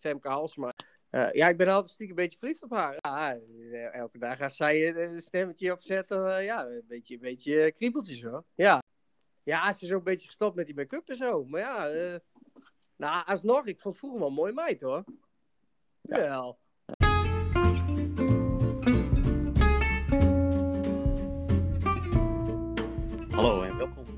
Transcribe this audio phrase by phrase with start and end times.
[0.00, 0.72] Femke Halsema.
[1.10, 2.96] Uh, ja, ik ben altijd stiekem een beetje verliefd op haar.
[3.00, 3.38] Ja,
[3.90, 8.44] elke dag als zij een stemmetje opzetten, ja, een beetje, een beetje kriebeltjes hoor.
[8.54, 8.82] Ja.
[9.42, 11.44] ja, ze is ook een beetje gestopt met die make-up en zo.
[11.44, 12.20] Maar ja,
[12.96, 15.04] nou, alsnog, ik vond vroeger wel een mooie meid hoor.
[16.00, 16.16] Ja.
[16.16, 16.58] Wel.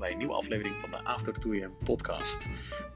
[0.05, 2.45] Bij een nieuwe aflevering van de After Tour podcast.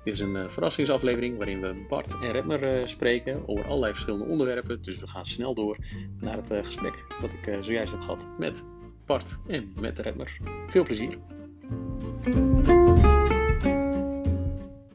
[0.03, 4.25] Dit is een uh, verrassingsaflevering waarin we Bart en Redmer uh, spreken over allerlei verschillende
[4.25, 4.81] onderwerpen.
[4.81, 5.77] Dus we gaan snel door
[6.19, 8.63] naar het uh, gesprek dat ik zojuist heb gehad met
[9.05, 10.37] Bart en met Redmer.
[10.67, 11.17] Veel plezier.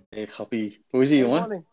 [0.08, 1.66] Hey Gappie, hoe is ie jongen?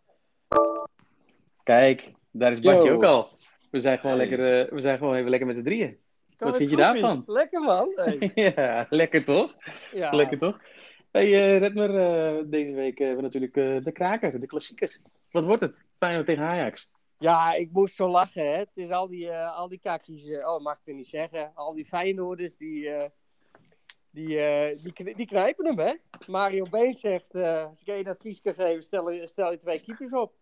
[1.63, 2.95] Kijk, daar is Bartje Yo.
[2.95, 3.29] ook al.
[3.71, 4.27] We zijn gewoon, hey.
[4.27, 5.97] lekker, we zijn gewoon even lekker met z'n drieën.
[6.45, 7.23] Wat vind je daarvan?
[7.25, 7.91] Lekker man.
[7.95, 8.31] Hey.
[8.55, 9.55] ja, lekker toch?
[9.93, 10.11] Ja.
[10.11, 10.59] Lekker toch?
[11.11, 14.95] Hey uh, Redmer, uh, deze week hebben we natuurlijk uh, de kraker, de klassieker.
[15.31, 15.83] Wat wordt het?
[15.97, 16.89] Feyenoord tegen Ajax.
[17.17, 18.45] Ja, ik moest zo lachen.
[18.45, 18.57] Hè.
[18.57, 21.85] Het is al die, al die kakkies, oh mag ik het niet zeggen, al die
[21.85, 22.89] Feyenoorders die,
[24.11, 24.37] die,
[24.93, 25.93] die, die knijpen hem hè.
[26.27, 30.33] Mario Been zegt, als ik één advies kan geven, stel, stel je twee keepers op.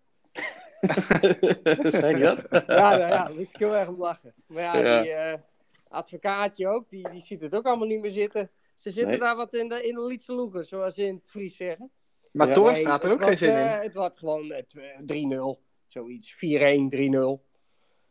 [1.99, 2.47] Zeg je dat?
[2.67, 4.33] ja, nou, ja, moest ik heel erg om lachen.
[4.47, 5.01] Maar ja, ja.
[5.01, 5.43] die
[5.89, 8.51] advocaatje ook, die, die ziet het ook allemaal niet meer zitten.
[8.75, 9.19] Ze zitten nee.
[9.19, 11.91] daar wat in de, in de lietse loegen, zoals ze in het Fries zeggen.
[12.31, 13.65] Maar ja, Toorn staat er ook geen zin in.
[13.65, 16.33] Uh, het wordt gewoon uh, 3-0, zoiets.
[16.33, 17.47] 4-1, 3-0.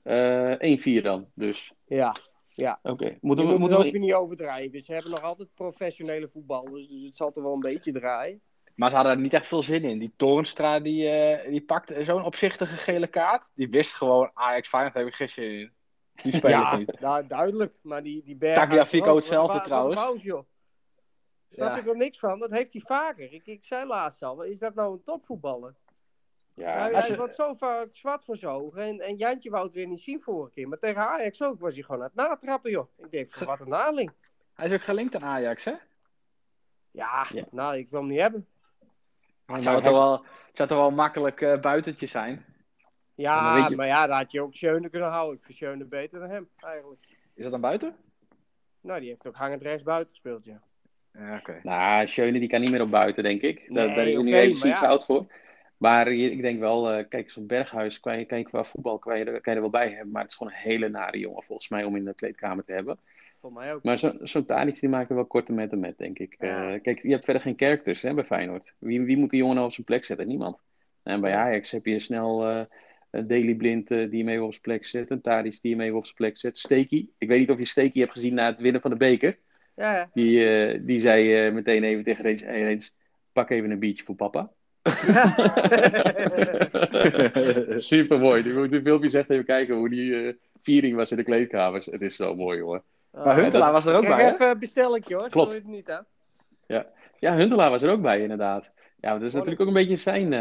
[0.04, 1.72] Uh, 1-4 dan, dus.
[1.86, 2.14] Ja,
[2.48, 2.78] ja.
[2.82, 2.92] Oké.
[2.92, 3.18] Okay.
[3.20, 4.80] Moeten we, moeten we ook weer niet overdrijven.
[4.80, 8.40] Ze hebben nog altijd professionele voetballers, dus het zal er wel een beetje draaien.
[8.74, 9.98] Maar ze hadden er niet echt veel zin in.
[9.98, 13.48] Die Toornstra, die, uh, die pakte zo'n opzichtige gele kaart.
[13.54, 15.72] Die wist gewoon, Ajax Feyenoord heb ik geen zin in.
[16.22, 17.00] Die spelen ja, niet.
[17.00, 17.74] Nou, duidelijk.
[17.80, 18.56] Maar die, die Berg...
[18.56, 20.00] Tagliafico hetzelfde trouwens.
[20.00, 20.46] Pauze, joh.
[21.50, 21.76] Snap ja.
[21.76, 22.38] ik er niks van?
[22.38, 23.32] Dat heeft hij vaker.
[23.32, 25.74] Ik, ik zei laatst al, is dat nou een topvoetballer?
[26.54, 27.16] Ja, nou, hij je...
[27.16, 28.82] wordt zo vaak zwart voor zijn ogen.
[28.82, 30.68] En, en Jantje wou het weer niet zien vorige keer.
[30.68, 32.88] Maar tegen Ajax ook was hij gewoon aan het natrappen, joh.
[32.96, 34.10] Ik denk, van, wat een naling.
[34.54, 35.74] Hij is ook gelinkt aan Ajax, hè?
[36.90, 37.44] Ja, ja.
[37.50, 38.46] nou, ik wil hem niet hebben.
[39.46, 42.44] Het zou, toch wel, zou toch wel makkelijk uh, buitentje zijn?
[43.22, 43.76] Ja, je...
[43.76, 45.36] maar ja, daar had je ook Schöne kunnen houden.
[45.36, 47.00] Ik vind Schöne beter dan hem, eigenlijk.
[47.34, 47.96] Is dat dan buiten?
[48.80, 50.62] Nou, die heeft ook hangend rechts buiten gespeeld, ja.
[51.12, 51.50] Ja, oké.
[51.50, 51.60] Okay.
[51.62, 53.68] Nou, Schöne die kan niet meer op buiten, denk ik.
[53.68, 54.98] Nee, Daar ben ik okay, nu even ziek ja.
[54.98, 55.26] voor.
[55.76, 59.18] Maar ik denk wel, uh, kijk, zo'n Berghuis kan je, kan je qua voetbal kan
[59.18, 60.10] je, er, kan je er wel bij hebben.
[60.10, 62.72] Maar het is gewoon een hele nare jongen, volgens mij, om in de kleedkamer te
[62.72, 62.98] hebben.
[63.40, 63.82] Voor mij ook.
[63.82, 66.36] Maar zo'n zo Tadic, die maken wel korte metten met, denk ik.
[66.38, 66.74] Ja.
[66.74, 68.74] Uh, kijk, je hebt verder geen characters hè, bij Feyenoord.
[68.78, 70.26] Wie, wie moet die jongen nou op zijn plek zetten?
[70.26, 70.58] Niemand.
[71.02, 72.54] En bij Ajax heb je snel...
[72.54, 72.60] Uh,
[73.10, 75.10] Daily Blind uh, die je mee op zijn plek zet.
[75.10, 76.58] En Tadic die je mee op zijn plek zet.
[76.58, 77.08] Steaky.
[77.18, 79.38] Ik weet niet of je Steaky hebt gezien na het winnen van de beker.
[79.76, 80.10] Ja, ja.
[80.12, 82.96] Die, uh, die zei uh, meteen even tegen Reens, hey, Reens,
[83.32, 84.50] pak even een biertje voor papa.
[85.06, 85.34] Ja.
[87.78, 88.42] Super mooi.
[88.42, 91.86] Die moet die filmpje echt even kijken hoe die viering was in de kleedkamers.
[91.86, 92.82] Het is zo mooi, hoor.
[93.10, 94.32] Oh, maar Huntelaar was er ook bij.
[94.32, 95.28] Even een bestelletje, hoor.
[95.28, 95.52] Klopt.
[95.52, 95.98] het niet, hè?
[96.66, 96.86] Ja.
[97.18, 98.72] ja, Huntelaar was er ook bij, inderdaad.
[99.00, 100.32] Ja, dat is natuurlijk ook een beetje zijn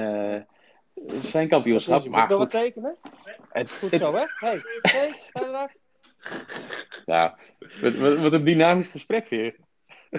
[1.22, 2.02] zijn kampioenschap.
[2.02, 2.38] Dus maar goed.
[2.38, 2.96] wat tekenen?
[3.50, 4.26] Het, goed zo, hè?
[4.48, 5.70] Hey, hey, ga
[7.06, 7.32] Nou,
[7.82, 9.56] wat, wat, wat, een dynamisch gesprek weer.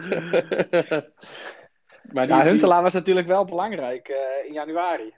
[2.13, 5.13] maar die, ja, Huntelaar was natuurlijk wel belangrijk uh, in januari.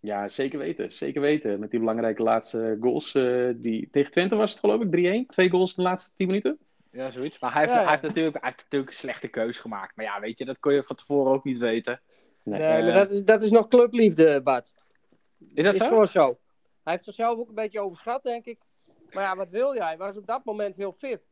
[0.00, 0.92] Ja, zeker weten.
[0.92, 1.60] Zeker weten.
[1.60, 3.14] Met die belangrijke laatste goals.
[3.14, 5.26] Uh, die, tegen Twente was het geloof ik 3-1.
[5.26, 6.58] Twee goals in de laatste 10 minuten.
[6.92, 7.38] Ja, zoiets.
[7.38, 7.84] Maar hij heeft, ja, ja.
[7.84, 9.96] Hij heeft, natuurlijk, hij heeft natuurlijk een slechte keus gemaakt.
[9.96, 12.00] Maar ja, weet je, dat kon je van tevoren ook niet weten.
[12.42, 14.72] Nee, nee maar dat is, dat is nog clubliefde, Bart.
[15.54, 15.88] Is dat is zo?
[15.88, 16.38] gewoon zo.
[16.82, 18.58] Hij heeft zichzelf ook een beetje overschat, denk ik.
[19.10, 19.86] Maar ja, wat wil jij?
[19.86, 21.22] Hij was op dat moment heel fit.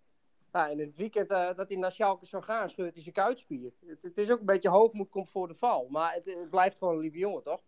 [0.52, 3.72] Ja, in het weekend uh, dat hij naar Schalke zou gaan, scheurt hij zijn kuitspier.
[3.86, 5.86] Het, het, is ook een beetje hoogmoed komt voor de val.
[5.90, 7.60] Maar het, het, blijft gewoon een lieve jongen, toch?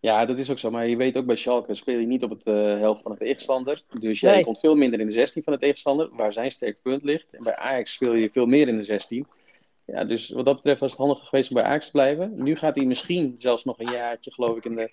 [0.00, 0.70] Ja, dat is ook zo.
[0.70, 3.18] Maar je weet ook bij Schalke speel je niet op het uh, helft van de
[3.18, 3.82] tegenstander.
[4.00, 4.44] Dus jij nee.
[4.44, 7.26] komt veel minder in de 16 van de tegenstander, waar zijn sterk punt ligt.
[7.30, 9.26] En bij Ajax speel je veel meer in de 16.
[9.84, 12.42] Ja, dus wat dat betreft was het handig geweest om bij Ajax te blijven.
[12.42, 14.90] Nu gaat hij misschien zelfs nog een jaartje, geloof ik, in de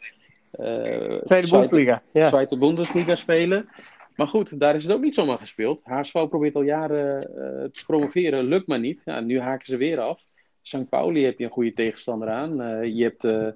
[1.24, 2.02] Tweede Bundesliga.
[2.14, 2.30] Ja.
[2.30, 3.70] Tweede Bundesliga spelen.
[4.16, 5.82] Maar goed, daar is het ook niet zomaar gespeeld.
[5.84, 9.02] HSV probeert al jaren uh, te promoveren, lukt maar niet.
[9.06, 10.26] Ja, nu haken ze weer af.
[10.62, 10.90] St.
[10.90, 12.62] Pauli heb je een goede tegenstander aan.
[12.62, 13.48] Uh, je hebt uh,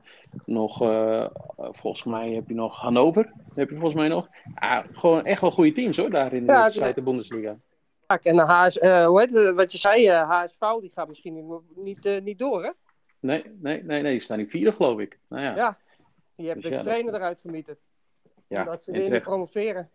[0.45, 0.77] nog,
[1.55, 3.31] volgens mij heb je nog Hannover.
[3.55, 4.27] Heb je volgens mij nog.
[4.55, 7.57] Ah, gewoon echt wel goede teams hoor, daar in ja, de Tweede Bundesliga.
[8.21, 11.33] En de HS, hoe heet het, wat je zei, HSV die gaat misschien
[11.75, 12.71] niet, niet, niet door hè?
[13.19, 15.19] Nee, nee, nee, nee, die staan in vierde geloof ik.
[15.29, 15.55] Nou ja.
[15.55, 15.77] ja.
[16.41, 17.21] Je hebt dus de ja, trainer dat...
[17.21, 17.79] eruit gemieterd.
[18.47, 19.89] Ja, dat ze weer niet promoveren.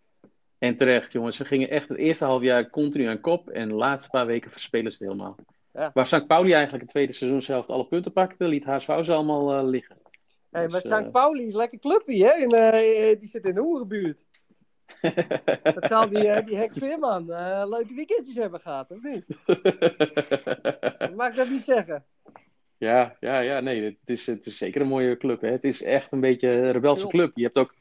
[0.59, 1.37] En terecht, jongens.
[1.37, 3.49] Ze gingen echt het eerste half jaar continu aan kop.
[3.49, 5.37] En de laatste paar weken verspelen ze het helemaal.
[5.73, 5.91] Ja.
[5.95, 6.27] Waar St.
[6.27, 9.97] Pauli eigenlijk het tweede seizoen zelf alle punten pakte, liet HSV ze allemaal uh, liggen.
[10.51, 11.11] Hey, maar Dus, St.
[11.11, 12.33] Pauli is lekker clubje, hè?
[12.33, 14.25] In, eh, die zit in de Hoerenbuurt.
[15.75, 19.27] Dat zal die, eh, die Henk Veerman eh, leuke weekendjes hebben gehad, of niet?
[21.17, 22.05] Mag ik dat niet zeggen?
[22.85, 25.41] Ja, ja, ja, nee, het is, het is zeker een mooie club.
[25.41, 25.51] Hè.
[25.51, 27.37] Het is echt een beetje een rebelse club.
[27.37, 27.75] Je hebt ook,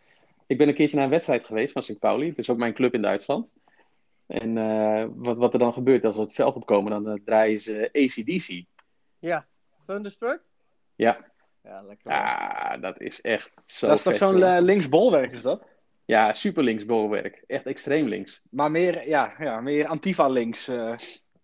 [0.47, 1.99] ik ben een keertje naar een wedstrijd geweest van St.
[1.99, 2.27] Pauli.
[2.27, 3.47] Het is ook mijn club in Duitsland.
[4.27, 7.59] En eh, wat, wat er dan gebeurt als we het veld opkomen, dan eh, draaien
[7.59, 8.63] ze ACDC.
[9.19, 9.45] Ja.
[9.85, 10.41] Thunderstruck?
[10.95, 11.17] Ja,
[11.63, 12.11] Ja, lekker.
[12.11, 15.69] ja, dat is echt zo dat is toch zo'n eh, linksbolwerk, is dat?
[16.05, 17.43] Ja, super links bolwerk.
[17.47, 18.41] Echt extreem links.
[18.49, 20.67] Maar meer, ja, ja, meer Antifa links.
[20.67, 20.93] eh.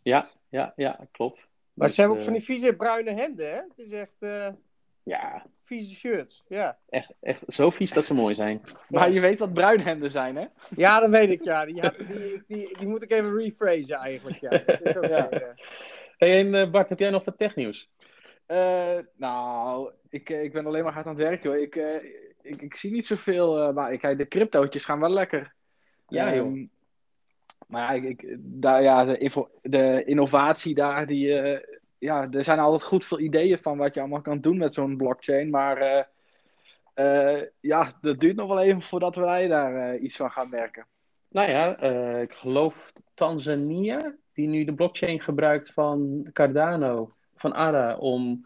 [0.01, 1.47] Ja, ja, ja, klopt.
[1.79, 3.55] Maar Dus, ze hebben ook eh, van die vieze bruine hemden, hè?
[3.55, 4.47] Het is echt eh,
[5.03, 6.43] Ja, vieze shirts.
[6.47, 6.77] Ja.
[6.89, 8.61] echt, echt zo vies dat ze mooi zijn.
[8.89, 10.45] Maar je weet wat bruinhemden zijn, hè?
[10.75, 11.65] ja, dat weet ik, ja.
[11.65, 14.49] Die, die, die, die moet ik even rephrasen eigenlijk, ja.
[14.49, 15.29] Dat is ook, Ja.
[15.29, 15.47] eh,
[16.17, 17.89] Hey, en eh, Bart, heb jij nog wat technieuws?
[18.45, 21.59] Eh, nou, ik, ik ben alleen maar hard aan het werken, hoor.
[21.59, 21.95] Ik, eh,
[22.41, 25.53] ik, ik zie niet zoveel, eh, maar ik, de cryptootjes gaan wel lekker.
[26.07, 26.47] Ja, joh.
[26.47, 26.65] Ehm,
[27.67, 29.05] maar ik, ik- daar, ja
[29.61, 33.99] de, innovatie daar, die, eh, ja, er zijn altijd goed veel ideeën van wat je
[33.99, 35.49] allemaal kan doen met zo'n blockchain.
[35.49, 36.03] Maar eh,
[36.93, 40.85] eh, ja, dat duurt nog wel even voordat wij daar iets van gaan merken.
[41.29, 41.77] Nou ja,
[42.19, 48.45] ik geloof Tanzania, die nu de blockchain gebruikt van Cardano, van ADA, om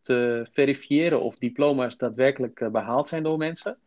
[0.00, 3.78] te verifiëren of diploma's daadwerkelijk eh, behaald zijn door mensen.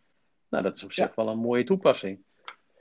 [0.50, 2.20] Nou, dat is op zich wel een mooie toepassing.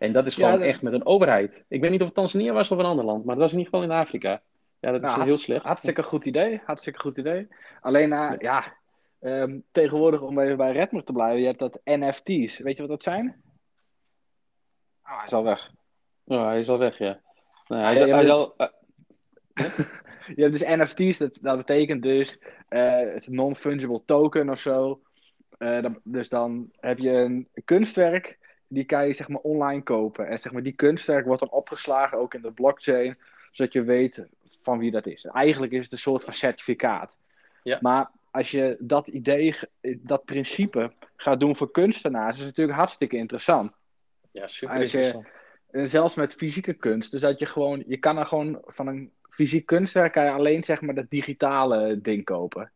[0.04, 1.64] En dat is Ja, gewoon dat- echt met een overheid.
[1.68, 3.58] Ik weet niet of het Tanzania was of een ander land, maar dat was in
[3.58, 4.42] ieder geval in Afrika.
[4.80, 5.64] Ja, dat is Nou, heel slecht.
[5.64, 6.60] Hartstikke goed idee.
[6.64, 7.48] Hartstikke goed idee.
[7.80, 8.76] Alleen, eh, ja,
[9.20, 12.58] ehm, tegenwoordig om even bij Redmer te blijven, je hebt dat NFT's.
[12.58, 13.42] Weet je wat dat zijn?
[15.04, 15.70] Oh, hij is al weg.
[16.24, 17.20] Oh, hij is al weg, ja.
[17.66, 18.54] Hij is, ja, hij al,
[20.34, 25.00] Je hebt dus NFT's, dat, dat betekent dus een non-fungible token of zo.
[25.58, 30.28] Eh, dan- dus dan heb je een kunstwerk, die kan je zeg maar online kopen.
[30.28, 33.16] En zeg maar die kunstwerk wordt dan opgeslagen ook in de blockchain,
[33.50, 34.26] zodat je weet
[34.62, 35.24] van wie dat is.
[35.24, 37.16] Eigenlijk is het een soort van certificaat.
[37.62, 37.78] Ja.
[37.80, 39.56] Maar als je dat idee,
[39.96, 43.72] dat principe gaat doen voor kunstenaars, is het natuurlijk hartstikke interessant.
[44.30, 45.32] ja, super Als je- interessant.
[45.70, 47.10] En zelfs met fysieke kunst.
[47.10, 50.64] Dus dat je gewoon, je kan er gewoon van een fysiek kunstwerk kan je alleen
[50.64, 52.72] zeg maar dat digitale ding kopen.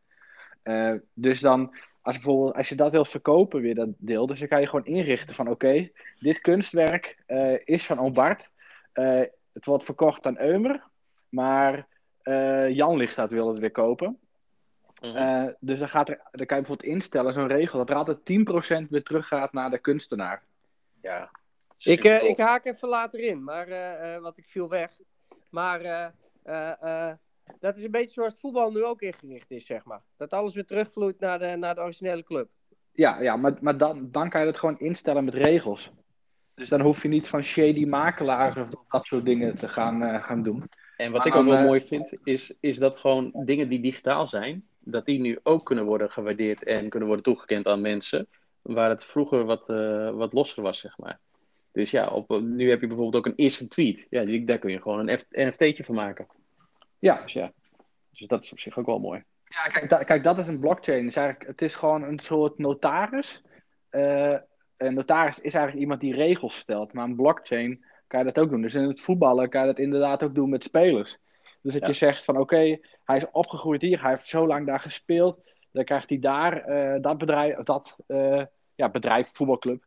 [0.63, 1.75] Eh, dus dan,
[2.09, 4.87] als, bijvoorbeeld, als je dat wilt verkopen weer, dat deel, dus dan kan je gewoon
[4.87, 8.51] inrichten van oké, dit kunstwerk eh, is van Obart.
[8.93, 9.21] Eh,
[9.53, 10.83] het wordt verkocht aan Eumer,
[11.29, 11.87] maar
[12.23, 14.19] eh, Jan Lichtaert wil het weer kopen.
[15.01, 15.17] Mhm.
[15.17, 18.19] Eh, dus dan, gaat er, dan kan je bijvoorbeeld instellen, zo'n regel, dat er altijd
[18.85, 20.43] 10% weer teruggaat naar de kunstenaar.
[21.03, 21.31] ja.
[21.79, 24.91] Ik, eh, ik haak even later in, maar, eh, eh, want ik viel weg.
[25.51, 26.09] Maar eh,
[26.43, 27.15] eh, eh,
[27.61, 30.03] dat is een beetje zoals het voetbal nu ook ingericht is, zeg maar.
[30.17, 32.49] Dat alles weer terugvloeit naar de, naar de originele club.
[32.93, 35.91] Ja, ja maar, maar dan, dan kan je het gewoon instellen met regels.
[36.55, 40.25] Dus dan hoef je niet van shady makelaars of dat soort dingen te gaan, eh,
[40.25, 40.69] gaan doen.
[40.97, 43.81] En wat Maar ik ook wel eh, mooi vind, is, is dat gewoon dingen die
[43.81, 48.29] digitaal zijn, dat die nu ook kunnen worden gewaardeerd en kunnen worden toegekend aan mensen,
[48.63, 51.21] waar het vroeger wat, eh, wat losser was, zeg maar.
[51.73, 54.07] Dus ja, op, nu heb je bijvoorbeeld ook een eerste tweet.
[54.11, 56.27] Ja, die, daar kun je gewoon een NFT'tje van maken.
[56.99, 57.53] Ja, Dus ja,
[58.11, 59.25] dus dat is op zich ook wel mooi.
[59.45, 61.07] ja kijk, da- kijk, dat is een blockchain.
[61.07, 63.43] Is eigenlijk, het is gewoon een soort notaris.
[63.89, 64.37] Eh,
[64.77, 66.93] een notaris is eigenlijk iemand die regels stelt.
[66.93, 68.63] Maar een blockchain kan je dat ook doen.
[68.63, 71.19] Dus in het voetballen kan je dat inderdaad ook doen met spelers.
[71.63, 71.89] Dus dat Ja.
[71.89, 75.41] je zegt van oké, hij is opgegroeid hier, hij heeft zo lang daar gespeeld.
[75.73, 79.85] Dan krijgt hij daar, eh, dat bedrijf, dat eh, ja, bedrijf, voetbalclub,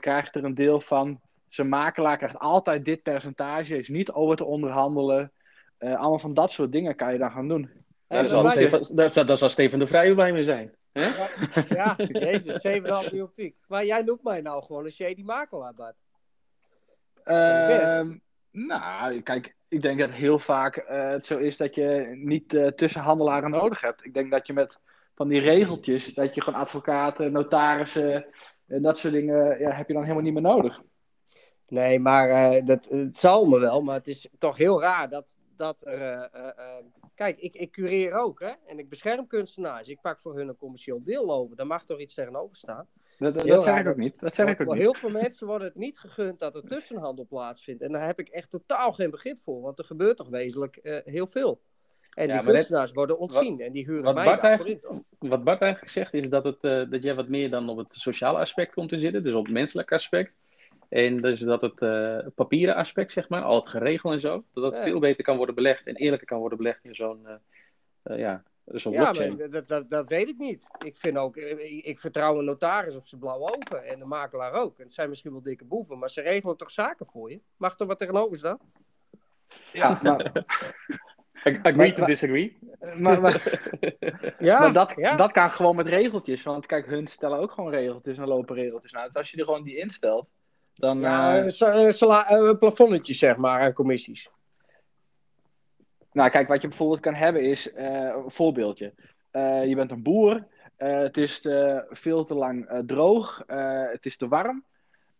[0.00, 1.20] krijgt er een deel van.
[1.48, 5.32] Zijn makelaar krijgt altijd dit percentage, is niet over te onderhandelen.
[5.80, 7.70] Eh, allemaal van dat soort dingen kan je dan gaan doen.
[8.06, 10.74] Daar, maar zal Steven de Vrij blij mee zijn.
[10.92, 11.06] Hè?
[11.06, 11.28] Ja,
[11.68, 13.56] ja, jezus, 7,5 miljoen piek.
[13.68, 15.96] Maar jij noemt mij nou gewoon een shady makelaar, Bart.
[17.24, 18.16] Ehm,
[18.50, 22.66] nou, kijk, ik denk dat heel vaak eh, het zo is dat je niet eh,
[22.66, 24.04] tussenhandelaren nodig hebt.
[24.04, 24.78] Ik denk dat je met
[25.14, 28.26] van die regeltjes, dat je gewoon advocaten, notarissen
[28.66, 30.80] en dat soort dingen, ja, heb je dan helemaal niet meer nodig.
[31.68, 35.36] Nee, maar eh, dat, het zal me wel, maar het is toch heel raar dat,
[35.60, 36.00] dat er...
[36.00, 38.52] eh, eh, eh, kijk, ik, ik cureer ook, hè.
[38.66, 39.88] En ik bescherm kunstenaars.
[39.88, 41.56] Ik pak voor hun een commercieel deel over.
[41.56, 42.86] Daar mag toch iets tegenover staan.
[43.18, 44.20] Dat, dat, dat zeg ik ook niet.
[44.20, 44.76] Dat zeg ik ook niet.
[44.76, 47.82] heel veel mensen wordt het niet gegund dat er tussenhandel plaatsvindt.
[47.82, 50.98] En daar heb ik echt totaal geen begrip voor, want er gebeurt toch wezenlijk eh,
[51.04, 51.60] heel veel.
[52.10, 55.02] En Ja, die kunstenaars worden ontzien en die huren wat mij Bart daarvoor?
[55.18, 58.38] Wat Bart eigenlijk zegt, is dat, het, dat jij wat meer dan op het sociale
[58.38, 59.22] aspect komt te zitten.
[59.22, 60.32] Dus op het menselijke aspect.
[60.90, 64.62] En dus dat het eh, papieren aspect, zeg maar, al het geregeld en zo, dat
[64.64, 64.82] dat Ja.
[64.82, 67.34] veel beter kan worden belegd en eerlijker kan worden belegd in zo'n eh,
[68.02, 69.36] eh, ja, op Ja, blockchain.
[69.36, 70.66] maar dat, dat, dat weet ik niet.
[70.84, 74.52] Ik vind ook, ik, ik vertrouw een notaris op zijn blauwe ogen en de makelaar
[74.52, 74.78] ook.
[74.78, 77.40] En het zijn misschien wel dikke boeven, maar ze regelen toch zaken voor je?
[77.56, 78.58] Mag er wat tegenover staan?
[79.72, 80.32] Ja, maar,
[81.42, 82.58] Ag- Agree Maar- to disagree.
[82.98, 83.60] maar, maar,
[84.38, 85.16] Ja, maar dat, ja.
[85.16, 86.42] dat kan gewoon met regeltjes.
[86.42, 89.06] Want kijk, hun stellen ook gewoon regeltjes en lopen regeltjes uit.
[89.06, 90.28] Dus als je er gewoon die instelt,
[90.80, 91.00] dan...
[91.00, 91.44] ja, eh,
[91.84, 94.30] een sa- een plafonnetje zeg maar aan commissies.
[96.12, 97.86] Nou, kijk, wat je bijvoorbeeld kan hebben is, eh,
[98.24, 98.94] een voorbeeldje.
[99.30, 100.46] Eh, je bent een boer,
[100.76, 104.64] eh, het is eh, veel te lang eh, droog, eh, het is te warm.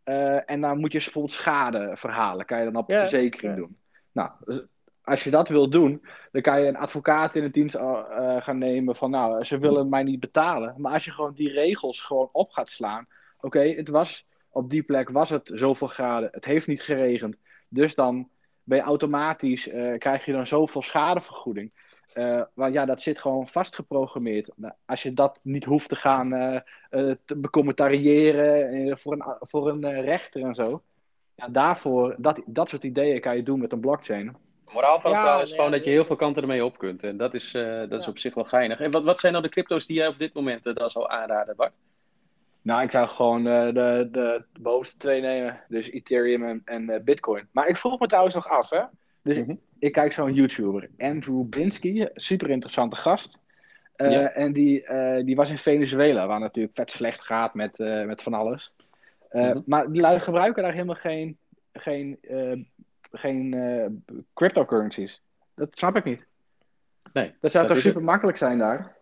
[0.03, 3.57] eh, en dan moet je bijvoorbeeld schade verhalen, kan je dan op de Ja, verzekering
[3.57, 3.79] doen.
[4.13, 4.61] Nou, dus
[5.05, 8.43] als je dat wil doen, dan kan je een advocaat in het dienst eh, eh,
[8.43, 10.75] gaan nemen van, nou, ze willen mij niet betalen.
[10.77, 13.07] Maar als je gewoon die regels gewoon op gaat slaan,
[13.41, 17.37] oké, het was op die plek was het zoveel graden, het heeft niet geregend,
[17.69, 18.29] dus dan
[18.63, 21.73] ben je automatisch, eh, krijg je dan zoveel schadevergoeding.
[22.13, 24.51] Eh want ja, dat zit gewoon vastgeprogrammeerd.
[24.57, 26.57] Nou, als je dat niet hoeft te gaan eh,
[26.91, 30.83] eh, te becommentariëren voor een, voor een rechter en zo.
[31.35, 34.37] Ja, daarvoor, dat, dat soort ideeën kan je doen met een blockchain.
[34.65, 36.65] De moraal van het Ja, verhaal is nee, gewoon dat je heel veel kanten ermee
[36.65, 37.03] op kunt.
[37.03, 38.81] En dat is, eh, dat is op zich wel geinig.
[38.81, 41.57] En wat, wat zijn nou de crypto's die jij op dit moment dan zou aanraden,
[41.57, 41.73] Bart?
[42.63, 45.61] Nou, ik zou gewoon eh, de, de, de bovenste twee nemen.
[45.69, 47.49] Dus Ethereum en, en eh, Bitcoin.
[47.53, 48.83] Maar ik vroeg me trouwens nog af, hè.
[49.23, 49.55] Dus Mhm.
[49.79, 53.39] ik kijk zo'n YouTuber, Andrew Binsky, super interessante gast.
[53.97, 54.31] Eh, Ja.
[54.31, 54.85] En die,
[55.25, 58.73] die was in Venezuela, waar natuurlijk vet slecht gaat met, met van alles.
[59.33, 59.61] Mhm.
[59.67, 61.39] Maar die lui gebruiken daar helemaal geen,
[61.73, 62.19] geen,
[63.13, 65.23] geen cryptocurrencies.
[65.55, 66.25] Dat snap ik niet.
[67.13, 68.97] Nee, Dat zou dat toch super makkelijk zijn daar?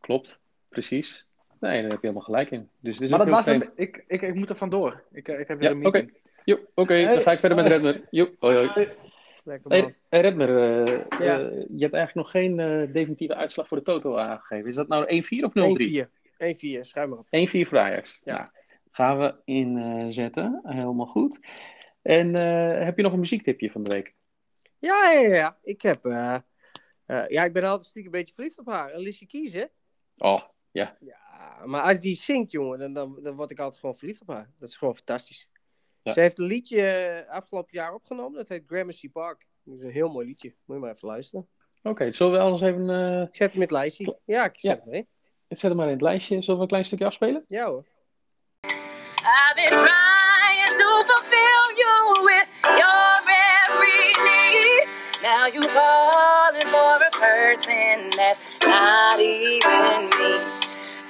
[0.00, 0.40] klopt.
[0.68, 1.26] Precies.
[1.64, 2.68] Nee, daar heb je helemaal gelijk in.
[2.80, 3.62] Dus dit is Maar dat was hem.
[3.76, 5.02] Ik, ik, ik moet er vandoor.
[5.12, 6.22] Ik, eh, ik heb Ja, weer een meeting.
[6.44, 8.00] Jo, Oké, dan ga ik verder met Redmer.
[8.10, 8.88] Jo, hoi, hoi.
[9.44, 9.78] Lekker man.
[9.80, 10.48] Hey, hey, Redmer,
[11.22, 11.38] Ja.
[11.38, 14.68] je hebt eigenlijk nog geen eh, definitieve uitslag voor de Toto aangegeven.
[14.68, 16.04] Is dat nou 1-4 of 0-3?
[16.04, 16.08] 1-4.
[16.38, 17.26] 1-4, schrijf maar op.
[17.26, 18.20] 1-4 voor Ajax.
[18.24, 18.34] Ja.
[18.34, 18.48] Nou,
[18.90, 20.60] gaan we inzetten.
[20.64, 21.40] Helemaal goed.
[22.02, 24.14] En eh, heb je nog een muziektipje van de week?
[24.78, 25.58] Ja, ja, ja.
[25.62, 26.04] Ik heb...
[26.04, 26.34] eh,
[27.06, 28.92] eh, ja, ik ben altijd stiekem een beetje verliefd op haar.
[28.94, 29.64] Alicia Keys, hè?
[30.18, 30.40] Oh,
[30.70, 30.96] ja.
[31.00, 31.18] Ja,
[31.64, 34.50] maar als die zingt, jongen, dan, dan, dan word ik altijd gewoon verliefd op haar.
[34.58, 35.48] Dat is gewoon fantastisch.
[36.02, 36.12] Ja.
[36.12, 38.38] Ze heeft een liedje eh, afgelopen jaar opgenomen.
[38.38, 39.46] Dat heet Gramercy Park.
[39.64, 40.54] Dat is een heel mooi liedje.
[40.64, 41.48] Moet je maar even luisteren.
[41.82, 42.90] Oké, zullen we anders even...
[42.90, 44.18] eh, Ik zet hem in het lijstje.
[44.24, 44.80] Ja, ik zet Ja.
[44.82, 45.08] hem mee.
[45.48, 46.40] zet hem maar in het lijstje.
[46.40, 47.44] Zullen we een klein stukje afspelen?
[47.48, 47.84] Ja hoor.
[48.66, 54.88] I've been trying to fulfill you with your every need.
[55.22, 60.53] Now you falling for a person that's not even me.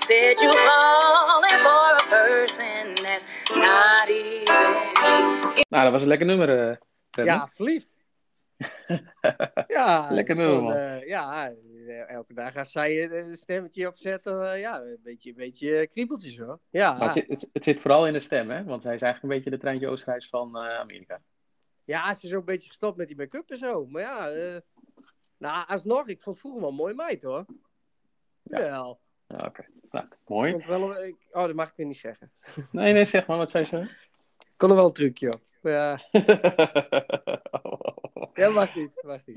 [0.06, 5.64] Said you falling for a person that's not even.
[5.68, 6.46] Nou, dat was een lekker nummer,
[7.10, 7.34] Redmer.
[7.34, 7.96] Ja, verliefd.
[9.66, 11.48] ja, Lekker nummer, gewoon, eh, ja,
[11.86, 16.38] eh, elke dag als zij een stemmetje opzetten, eh, ja, een beetje, een beetje kriebeltjes
[16.38, 16.58] hoor.
[16.70, 18.64] Ja, Maar het, zit, het, het zit vooral in de stem, hè?
[18.64, 21.22] Want zij is eigenlijk een beetje de treintje Oostenrijks van eh, Amerika.
[21.84, 23.86] ja, ze is ook een beetje gestopt met die make-up en zo.
[23.86, 24.60] Maar ja, eh,
[25.36, 27.44] nou, alsnog, ik vond het vroeger wel een mooie meid hoor.
[28.42, 28.58] Ja.
[28.58, 29.00] Wel.
[29.28, 30.56] Ja, Oké, nou, mooi.
[30.66, 32.30] wel, ik- oh, dat mag ik weer niet zeggen.
[32.70, 33.78] Nee, nee, zeg maar, wat zei ze?
[34.38, 35.40] Ik kon er wel een trucje op.
[35.62, 35.98] Ja,
[38.34, 39.36] ja mag niet, mag niet.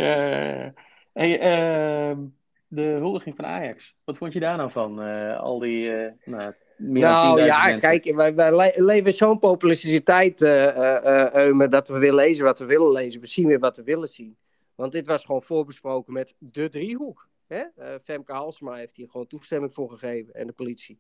[1.14, 2.20] Hey, ehm,
[2.68, 3.96] de huldiging van Ajax.
[4.04, 5.02] Wat vond je daar nou van?
[5.02, 7.80] Eh, al die, eh nou, Nou 10.000 ja, mensen.
[7.80, 12.66] kijk, wij, wij le- leven zo'n populariteit, eh, Eumer, dat we willen lezen wat we
[12.66, 13.22] willen lezen.
[13.22, 14.38] We zien weer wat we willen zien.
[14.76, 17.28] Want dit was gewoon voorbesproken met de driehoek.
[17.48, 17.64] Hè?
[17.76, 21.00] Eh, Femke Halsema heeft hier gewoon toestemming voor gegeven en de politie.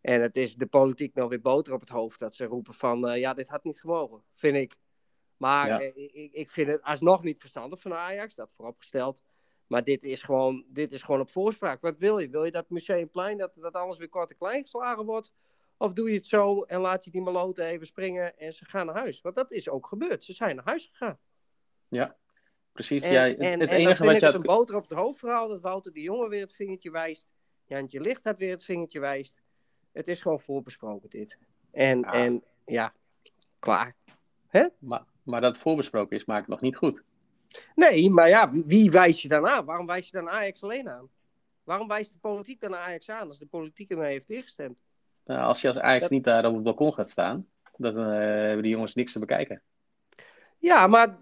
[0.00, 3.08] En het is de politiek nou weer boter op het hoofd dat ze roepen van,
[3.08, 4.76] eh, ja, dit had niet gemogen, vind ik.
[5.36, 5.80] Maar Ja.
[5.80, 9.22] eh, ik, ik vind het alsnog niet verstandig van Ajax, dat vooropgesteld.
[9.66, 11.80] Maar dit is gewoon, dit is gewoon op voorspraak.
[11.80, 12.28] Wat wil je?
[12.28, 15.32] Wil je dat Museumplein, dat, dat alles weer kort en klein geslagen wordt?
[15.78, 18.86] Of doe je het zo en laat je die maloten even springen en ze gaan
[18.86, 19.20] naar huis?
[19.20, 20.24] Want dat is ook gebeurd.
[20.24, 21.18] Ze zijn naar huis gegaan.
[22.76, 24.34] Precies, En, ja, en, het, en, het enige wat ik je het had...
[24.34, 27.26] een boter op het hoofd verhaal dat Wouter de Jonge weer het vingertje wijst.
[27.64, 29.42] Jantje Licht weer het vingertje wijst.
[29.92, 31.38] Het is gewoon voorbesproken dit.
[31.72, 32.12] En Ja.
[32.12, 32.92] en, ja
[33.58, 33.94] klaar.
[34.78, 37.02] Maar, maar dat het voorbesproken is, maakt het nog niet goed.
[37.74, 39.64] Nee, maar ja, wie- wie wijs je dan aan?
[39.64, 41.08] Waarom wijs je dan Ajax alleen aan?
[41.64, 44.78] Waarom wijst de politiek dan Ajax aan als de politiek ermee heeft ingestemd?
[45.24, 48.04] Nou, als je als Ajax Dat- niet daar op het balkon gaat staan, dan eh,
[48.18, 49.62] hebben die jongens niks te bekijken.
[50.58, 51.18] Ja, maar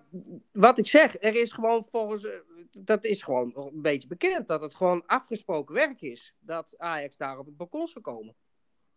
[0.53, 2.25] wat ik zeg, er is gewoon volgens.
[2.25, 2.33] eh,
[2.71, 4.49] Dat is gewoon een beetje bekend.
[4.49, 6.35] Dat het gewoon afgesproken werk is.
[6.38, 8.35] Dat Ajax daar op het balkon zou komen.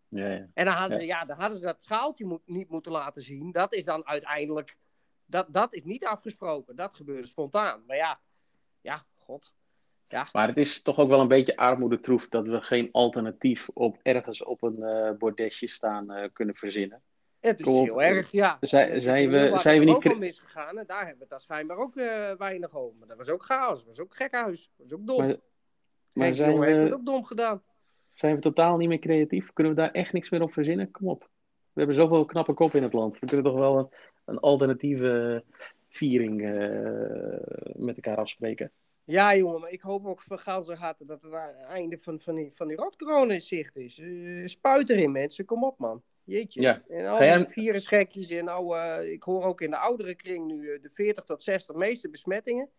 [0.08, 0.48] Ja, ja.
[0.54, 3.52] En dan hadden, ze, ja, dan hadden ze dat schaaltje moet, niet moeten laten zien.
[3.52, 4.78] Dat is dan uiteindelijk.
[5.26, 6.76] Dat, dat is niet afgesproken.
[6.76, 7.84] Dat gebeurde spontaan.
[7.88, 8.20] Maar ja,
[8.82, 9.54] ja, god.
[10.08, 10.28] Ja.
[10.32, 14.44] Maar het is toch ook wel een beetje armoedetroef dat we geen alternatief op ergens
[14.44, 17.02] op een eh bordesje staan eh, kunnen verzinnen.
[17.48, 18.58] Het is Kom heel erg, ja.
[18.62, 21.44] Zijn- zijn we- zijn we niet ook al misgegaan en daar hebben we het als
[21.44, 22.98] schijnbaar ook eh, weinig over.
[23.00, 25.18] Maar dat was ook chaos, dat was ook gekhuis, dat was ook dom.
[25.18, 25.38] Maar, Maar,
[26.14, 27.64] maar zijn, jongen heeft het we, ook dom gedaan.
[28.14, 29.54] zijn we totaal niet meer creatief?
[29.54, 30.92] Kunnen we daar echt niks meer op verzinnen?
[30.92, 31.22] Kom op.
[31.74, 33.20] We hebben zoveel knappe kop in het land.
[33.20, 33.90] We kunnen toch wel een,
[34.26, 35.44] een alternatieve
[35.90, 38.72] viering eh, met elkaar afspreken.
[39.04, 41.34] Ja, jongen, maar ik hoop ook van zijn harte dat het
[41.68, 44.00] einde van, van die, van die rotcorona in zicht is.
[44.00, 46.02] Eh, spuit erin, mensen, kom op, man.
[46.28, 46.62] Jeetje.
[46.62, 46.82] Ja.
[46.88, 50.70] En al die virusgekkies en nou, eh, ik hoor ook in de oudere kring nu
[50.74, 52.70] eh, de 40 tot 60 meeste besmettingen.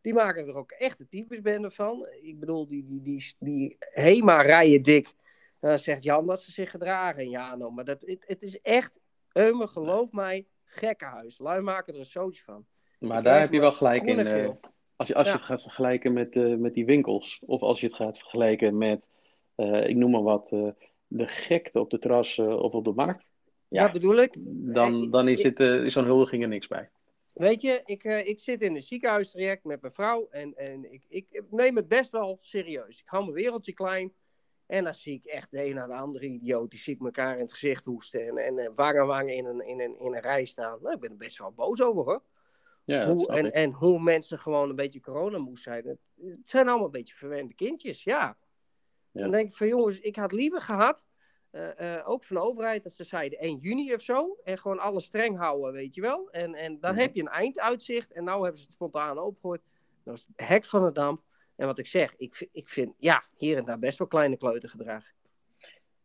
[0.00, 2.08] Die maken er ook echt de tyfusbende van.
[2.22, 5.14] Ik bedoel, die, die, die, die HEMA rijen dik.
[5.60, 7.70] Dan zegt Jan dat ze zich gedragen in Jano.
[7.70, 8.92] Maar dat, het, het is echt,
[9.32, 11.38] Eumer, geloof mij, gekkenhuis.
[11.38, 12.66] Lui maken er een zootje van.
[12.98, 14.18] Maar Ik daar heb je wel gelijk in.
[14.18, 14.48] eh,
[14.96, 15.38] als je, als je Ja.
[15.38, 19.10] het gaat vergelijken met, eh, met die winkels, of als je het gaat vergelijken met,
[19.54, 20.68] eh, ik noem maar wat, eh,
[21.06, 23.24] de gekte op de terras eh, of op de markt,
[23.68, 24.34] Ja, bedoel ik.
[24.74, 26.90] dan, dan is, dit, eh, is zo'n huldiging er niks bij.
[27.32, 31.04] Weet je, ik, eh, ik zit in een ziekenhuistraject met mijn vrouw en, en ik,
[31.08, 33.00] ik neem het best wel serieus.
[33.00, 34.12] Ik hou mijn wereldje klein
[34.66, 36.70] en dan zie ik echt de een na de andere idioot.
[36.70, 39.44] Die zie ik elkaar in het gezicht hoesten en, en, en wang aan wang in
[39.44, 40.78] een, in, een, in een rij staan.
[40.82, 42.22] Nou, ik ben er best wel boos over hoor.
[42.84, 45.86] Ja, hoe, en, en hoe mensen gewoon een beetje coronamoes zijn.
[45.86, 48.36] Het, het zijn allemaal een beetje verwende kindjes, ja.
[49.16, 49.22] Ja.
[49.22, 51.06] Dan denk ik van jongens, ik had liever gehad,
[51.50, 54.36] eh, eh, ook van de overheid, dat ze zeiden 1 juni of zo.
[54.44, 56.30] En gewoon alles streng houden, weet je wel.
[56.30, 57.00] En, en dan Mhm.
[57.00, 58.12] heb je een einduitzicht.
[58.12, 59.60] En nou hebben ze het spontaan opgegooid.
[60.04, 61.22] Dat is het hek van de dam.
[61.56, 64.36] En wat ik zeg, ik, vind- ik vind ja, hier en daar best wel kleine
[64.36, 65.04] kleutergedrag.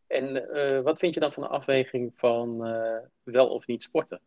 [0.08, 2.58] En eh, wat vind je dan van de afweging van
[3.24, 4.22] wel of niet sporten?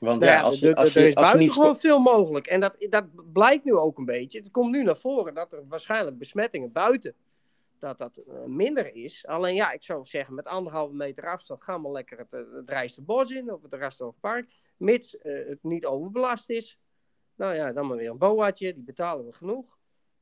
[0.00, 1.80] Want Nou ja, als er- je, als er is als je buiten niet gewoon sport...
[1.80, 2.46] veel mogelijk.
[2.46, 4.38] En dat, dat blijkt nu ook een beetje.
[4.38, 7.14] Het komt nu naar voren dat er waarschijnlijk besmettingen buiten
[7.80, 9.26] dat dat eh, minder is.
[9.26, 12.70] Alleen ja, ik zou zeggen, met anderhalve meter afstand gaan we lekker het, eh, het
[12.70, 14.50] Rijsterbos in of het Rastoverpark.
[14.76, 16.78] Mits eh, het niet overbelast is.
[17.34, 19.78] Nou ja, dan maar weer een boaatje, die betalen we genoeg.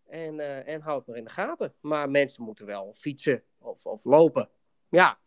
[0.06, 1.74] En, eh en houd maar in de gaten.
[1.80, 4.48] Maar mensen moeten wel fietsen of, of lopen.
[4.88, 5.18] Ja.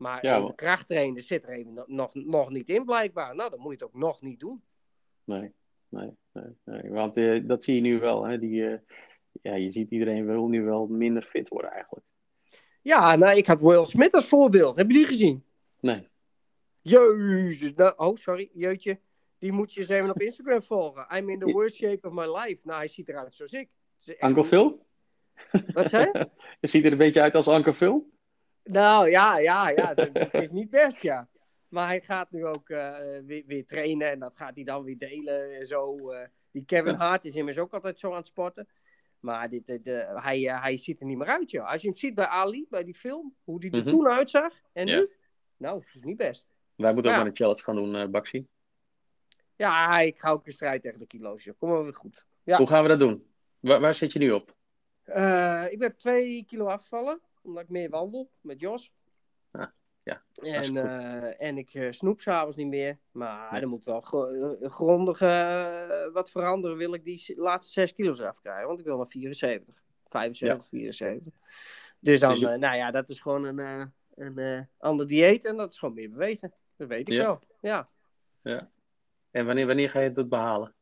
[0.00, 3.34] Maar Ja, even maar- krachttrainen zit er even nog, nog, niet in blijkbaar.
[3.34, 4.62] Nou, dan moet je het ook nog niet doen.
[5.24, 5.52] Nee,
[5.88, 6.90] nee, nee, nee.
[6.90, 8.24] Want eh, dat zie je nu wel.
[8.26, 8.38] Hè?
[8.38, 8.78] Die, eh,
[9.42, 12.06] ja, je ziet iedereen wil nu wel minder fit worden eigenlijk.
[12.82, 14.76] Ja, nou, ik had Will Smith als voorbeeld.
[14.76, 15.44] Heb je die gezien?
[15.80, 16.08] Nee.
[16.80, 17.74] Jezus.
[17.74, 18.50] Nou, oh, sorry.
[18.52, 19.00] Jeutje.
[19.38, 21.16] Die moet je eens even op Instagram volgen.
[21.16, 22.58] I'm in the worst shape of my life.
[22.62, 23.68] Nou, hij ziet eruit zoals ik.
[24.20, 24.86] Uncle Phil?
[25.72, 26.30] Wat zei je?
[26.60, 28.10] Je ziet er een beetje uit als Uncle Phil?
[28.64, 29.94] Nou, ja, ja, ja.
[29.94, 31.28] Dat, dat is niet best, ja.
[31.68, 32.96] Maar hij gaat nu ook eh,
[33.26, 34.10] weer, weer trainen.
[34.10, 36.10] En dat gaat hij dan weer delen en zo.
[36.10, 36.28] eh.
[36.50, 38.68] die Kevin Hart is immers ook altijd zo aan het sporten.
[39.20, 41.70] Maar dit, dit, eh, hij, hij ziet er niet meer uit, joh.
[41.70, 43.90] Als je hem ziet bij Ali, bij die film, hoe die er Mhm.
[43.90, 44.52] toen uitzag.
[44.72, 44.96] En Ja.
[44.98, 45.10] nu?
[45.56, 46.46] Nou, dat is niet best.
[46.76, 48.46] Wij moeten ook maar een challenge gaan doen, Baxi.
[49.56, 51.44] Ja, ik ga ook een strijd tegen de kilo's.
[51.44, 51.54] joh.
[51.58, 52.26] Kom maar weer goed.
[52.42, 52.56] Ja.
[52.56, 53.26] Hoe gaan we dat doen?
[53.60, 54.54] Waar, waar zit je nu op?
[55.70, 58.92] Ik ben twee kilo afgevallen, omdat ik meer wandel met Jos.
[59.50, 59.66] Ah,
[60.02, 62.98] ja, En, eh, en ik eh, snoep s'avonds niet meer.
[63.10, 63.60] Maar Nee.
[63.60, 65.18] er moet wel eh, grondig
[66.12, 66.76] wat veranderen.
[66.76, 68.66] Wil ik die laatste 6 kilo's eraf krijgen.
[68.66, 69.74] Want ik wil naar 74.
[70.08, 71.32] 75, 74.
[71.98, 75.44] Dus dan, Dus je- nou ja, dat is gewoon een, een ander dieet.
[75.44, 76.52] En dat is gewoon meer bewegen.
[76.76, 77.22] Dat weet ik Ja.
[77.60, 77.88] wel.
[78.42, 78.70] Ja.
[79.30, 80.74] En wanneer, wanneer ga je dat behalen?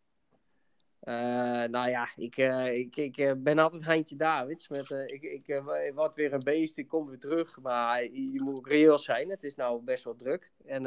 [1.08, 4.68] Eh, nou ja, ik, eh, ik, ik eh, ben altijd Heintje Davids.
[4.68, 5.62] Met, ik ik
[5.94, 7.60] word weer een beest, ik kom weer terug.
[7.60, 9.30] Maar je, moet ook reëel zijn.
[9.30, 10.52] Het is nou best wel druk.
[10.66, 10.82] En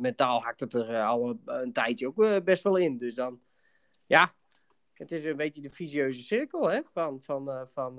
[0.00, 2.98] mentaal hakt het er al een, tijdje ook best wel in.
[2.98, 3.40] Dus dan,
[4.06, 4.34] ja,
[4.92, 6.70] het is een beetje de visieuze cirkel.
[6.70, 6.80] Hè?
[6.92, 7.98] Van, van, van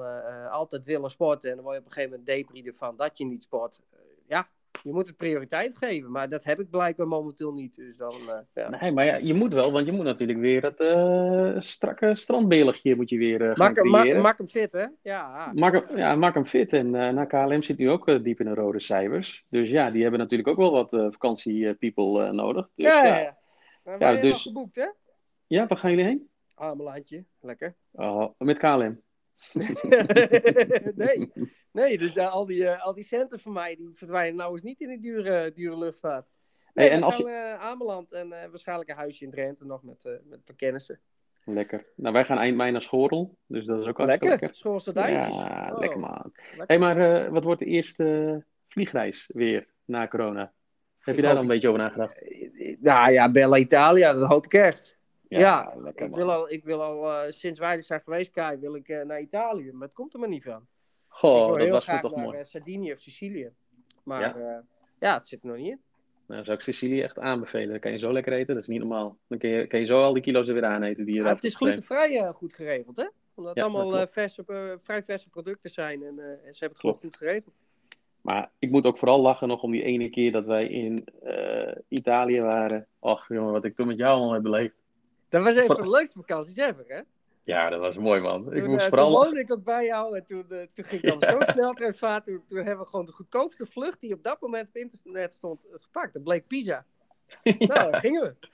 [0.50, 3.26] altijd willen sporten en dan word je op een gegeven moment depri ervan dat je
[3.26, 3.82] niet sport.
[4.28, 4.50] Ja,
[4.84, 6.12] je moet het prioriteit geven.
[6.12, 7.76] Maar dat heb ik blijkbaar momenteel niet.
[7.76, 8.70] Dus dan, eh, ja.
[8.80, 12.96] Nee, maar ja, je moet wel, want je moet natuurlijk weer het eh, strakke strandbeligje
[12.96, 14.22] moet je weer gaan Maak, hem- ma- creëren.
[14.22, 14.86] maak hem fit, hè?
[15.02, 15.52] Ja.
[15.56, 16.74] Maak hem, ja, maak hem fit.
[16.74, 19.46] En na KLM zit nu ook diep in de rode cijfers.
[19.50, 22.70] Dus ja, die hebben natuurlijk ook wel wat vakantiepeople nodig.
[22.76, 23.38] Dus, ja, ja, ja, ja.
[23.84, 23.98] ja.
[23.98, 24.88] Maar Ja, dus- geboekt, hè?
[25.68, 26.28] waar gaan jullie heen?
[26.56, 27.76] Amelandje, lekker.
[27.92, 29.02] Oh, met KLM.
[30.96, 31.32] nee,
[31.72, 34.62] nee, dus daar, al, die, eh, al die centen van mij die verdwijnen nou eens
[34.62, 36.28] niet in die dure, dure luchtvaart.
[36.74, 39.84] Nee, Hey, en als gaan eh, Ameland en eh, waarschijnlijk een huisje in Drenthe nog
[39.84, 41.00] met, met kennissen.
[41.44, 41.86] Lekker.
[41.96, 43.38] Nou, wij gaan eind mei naar Schorel.
[43.46, 44.56] Dus dat is ook hartstikke Lekker, lekker.
[44.58, 45.42] Schoolse duintjes.
[45.42, 46.32] Ja, Oh, lekker man.
[46.34, 46.64] lekker.
[46.68, 50.54] hey, maar eh, wat wordt de eerste vliegreis weer na corona?
[51.00, 52.22] Heb je daar al een beetje over nagedacht?
[52.80, 54.99] Nou ja, Bella Italia, dat hoop ik echt.
[55.38, 58.76] Ja, ik wil al, ik wil al eh, sinds wij er zijn geweest, Kai, wil
[58.76, 59.72] ik eh, naar Italië.
[59.72, 60.68] Maar het komt er maar niet van.
[61.08, 62.38] Goh, dat was graag toch naar mooi.
[62.38, 63.52] eh, Sardinië of Sicilië.
[64.04, 64.36] Maar Ja?
[64.38, 64.64] ja,
[65.00, 65.82] ja het zit er nog niet in.
[66.26, 67.70] Nou, zou ik Sicilië echt aanbevelen.
[67.70, 69.18] Dan kan je zo lekker eten, dat is niet normaal.
[69.28, 71.22] Dan kun je, kun je zo al die kilo's er weer aan eten die je
[71.22, 73.08] Maar het is glutenvrij eh, goed geregeld, hè?
[73.34, 76.98] Omdat Ja, het allemaal verse, vrij verse producten zijn en, en ze hebben het gewoon
[77.02, 77.56] goed geregeld.
[78.22, 81.08] Maar ik moet ook vooral lachen nog om die ene keer dat wij in
[81.88, 82.88] Italië waren.
[83.00, 84.79] Och jongen, wat ik toen met jou allemaal heb beleefd.
[85.30, 87.02] Dat was een Van- van de leukste vakanties ever, hè?
[87.44, 88.54] Ja, dat was mooi man.
[88.54, 90.86] Ik Toen, moest eh, vooral toen woonde ik ook bij jou en toen, eh, toen
[90.86, 91.74] ging ik dan zo snel.
[91.74, 95.66] Toen, toen hebben we gewoon de goedkoopste vlucht die op dat moment op internet stond
[95.66, 96.14] eh, gepakt.
[96.14, 96.86] Dat bleek Pisa.
[97.44, 98.48] Nou, daar gingen we.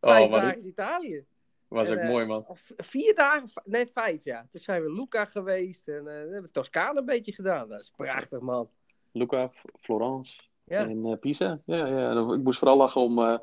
[0.00, 1.24] Vijf Oh, dagen is Italië.
[1.68, 2.44] was en, ook mooi man.
[2.76, 4.46] Vier dagen, nee vijf ja.
[4.50, 7.68] Toen zijn we Luca geweest en eh, we hebben Toscane een beetje gedaan.
[7.68, 8.68] Dat is prachtig man.
[9.12, 10.86] Luca, Florence Ja.
[10.88, 11.60] en Pisa.
[11.64, 12.10] Ja, ja.
[12.34, 13.40] Ik moest vooral lachen om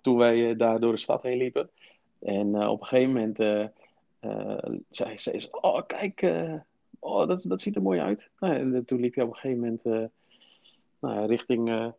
[0.00, 1.70] toen wij daar door de stad heen liepen.
[2.20, 3.62] En eh, op een gegeven moment eh,
[4.20, 6.22] eh, zei, ze: Oh, kijk,
[6.98, 8.30] oh, dat, dat ziet er mooi uit.
[8.40, 9.84] Nou, en toen liep je op een gegeven moment
[11.00, 11.92] nou, richting,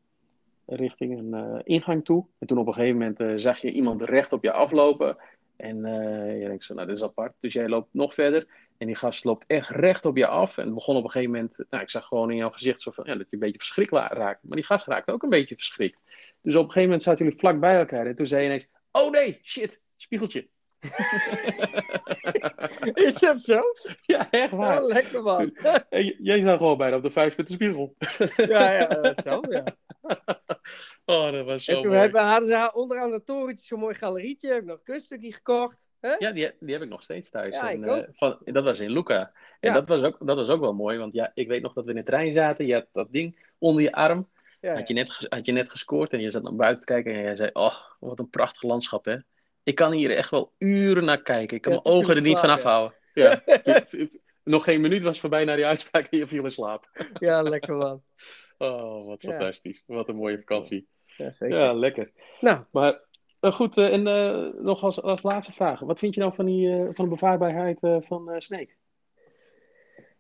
[0.66, 2.26] richting een ingang toe.
[2.38, 5.18] En toen op een gegeven moment zag je iemand recht op je aflopen.
[5.56, 5.78] En
[6.40, 7.34] je denkt zo, nou, dit is apart.
[7.40, 8.48] Dus jij loopt nog verder.
[8.78, 10.58] En die gast loopt echt recht op je af.
[10.58, 13.04] En begon op een gegeven moment, nou, ik zag gewoon in jouw gezicht zo van,
[13.08, 14.44] ja, dat je een beetje verschrikt raakt.
[14.44, 16.00] Maar die gast raakte ook een beetje verschrikt.
[16.42, 18.06] Dus op een gegeven moment zaten jullie vlak bij elkaar.
[18.06, 20.48] En toen zei je ineens, oh nee, shit, spiegeltje.
[22.94, 23.62] Is dat zo?
[24.06, 24.82] ja, echt waar.
[24.82, 25.58] Oh, lekker man.
[26.20, 27.96] Jij zag gewoon bijna op de vuist met de spiegel.
[28.56, 29.64] ja, ja, dat is zo, ja.
[31.06, 32.02] oh, dat was zo En toen mooi.
[32.02, 34.50] hebben, hadden ze onderaan het torentje zo'n mooi galerietje.
[34.50, 35.90] Heb ik nog een kunststukje gekocht.
[36.00, 36.16] Hè?
[36.20, 37.56] Ja, die, die heb ik nog steeds thuis.
[37.56, 39.20] Ja, en, eh, van, dat was in Luca.
[39.60, 39.74] En Ja.
[39.74, 41.92] dat, was ook, dat was ook wel mooi, want ja, ik weet nog dat we
[41.92, 42.66] in de trein zaten.
[42.66, 44.30] Je had dat ding onder je arm.
[44.62, 47.14] Ja, Had, je net, had je net gescoord en je zat naar buiten te kijken
[47.14, 49.18] en jij zei: Oh, wat een prachtig landschap, hè?
[49.68, 51.56] Ik kan hier echt wel uren naar kijken.
[51.56, 52.98] Ik kan Ja, mijn ogen er niet van afhouden.
[53.14, 53.44] Ja.
[54.44, 56.90] Nog geen minuut was voorbij naar die uitspraak en je viel in slaap.
[57.20, 58.02] ja, lekker man.
[58.58, 59.30] Oh, wat Ja.
[59.30, 59.84] fantastisch.
[59.86, 60.88] Wat een mooie vakantie.
[61.18, 61.58] Ja, zeker.
[61.58, 62.12] Ja, lekker.
[62.40, 63.02] Nou, Maar
[63.40, 65.80] eh, goed, eh, en eh, nog als, als laatste vraag.
[65.80, 68.76] Wat vind je nou van, die, eh, van de bevaarbaarheid eh, van Snake?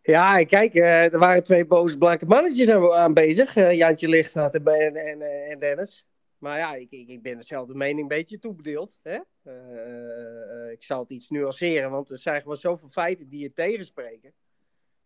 [0.01, 3.55] Ja, kijk, eh, er waren twee boze blanke mannetjes aan, aan bezig.
[3.55, 6.05] eh, Jantje Lichthart en, en, en, en Dennis.
[6.37, 8.99] Maar ja, ik, ik, ik ben dezelfde mening een beetje toebedeeld.
[9.03, 9.19] Hè?
[9.43, 13.39] Eh, eh, eh, ik zal het iets nuanceren, want er zijn gewoon zoveel feiten die
[13.39, 14.33] je tegenspreken.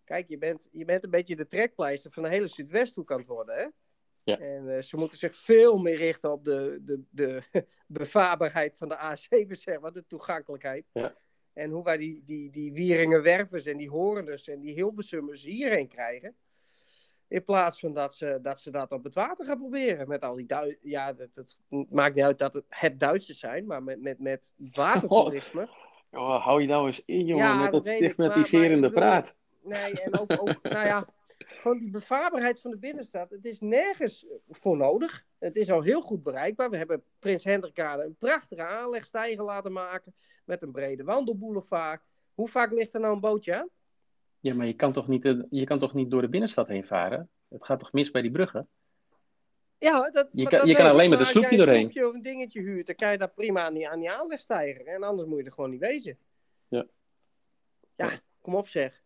[0.03, 3.27] Kijk, je bent, je bent een beetje de trekpleister van de hele Zuidwesthoek aan het
[3.27, 3.55] worden.
[3.55, 3.67] Hè?
[4.23, 4.39] Ja.
[4.39, 7.43] En ze moeten zich veel meer richten op de, de, de
[7.87, 10.85] bevaarbaarheid van de A7, zeg maar, de toegankelijkheid.
[10.93, 11.15] Ja.
[11.53, 16.35] En hoe wij die, die, die Wieringenwervers en die Horenders en die Hilversummers hierheen krijgen.
[17.31, 20.07] In plaats van dat ze, dat ze dat op het water gaan proberen.
[20.07, 21.57] Met al die Dui Ja, dat, het
[21.89, 25.69] maakt niet uit dat het, het Duitsers zijn, maar met, met, met watertoerisme.
[26.13, 28.35] Oh, hou je nou eens in, jongen, Ja, met dat dat weet ik, maar- maar
[28.45, 29.35] stigmatiserende bedoel- praat.
[29.63, 33.29] Nee, en ook, ook nou ja, gewoon die bevaarbaarheid van de binnenstad.
[33.29, 35.25] Het is nergens voor nodig.
[35.39, 36.69] Het is al heel goed bereikbaar.
[36.69, 40.13] We hebben Prins Hendrikade een prachtige aanlegstijger laten maken.
[40.45, 42.01] Met een brede wandelboulevard.
[42.33, 43.69] Hoe vaak ligt er nou een bootje aan?
[44.41, 46.85] Ja, maar je kan, toch niet, eh, je kan toch niet door de binnenstad heen
[46.85, 47.29] varen?
[47.49, 48.67] Het gaat toch mis bij die bruggen?
[49.77, 51.75] Ja, dat, Je kan- dat je kan alleen met een sloepje Als doorheen.
[51.85, 54.11] een sloepje of een dingetje huurt, dan kan je dat prima aan die, aan die
[54.11, 54.87] aanlegstijger.
[54.87, 56.17] En anders moet je er gewoon niet wezen.
[56.67, 56.85] Ja.
[57.95, 58.09] Ja,
[58.41, 59.03] kom op zeg.